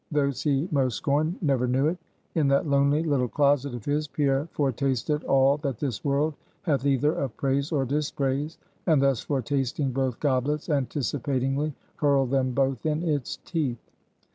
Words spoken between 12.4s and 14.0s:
both in its teeth.